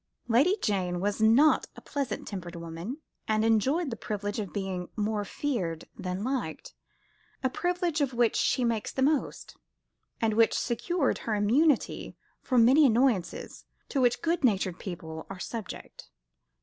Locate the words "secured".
10.57-11.19